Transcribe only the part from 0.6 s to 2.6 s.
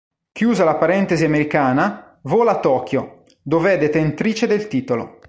la parentesi americana, vola a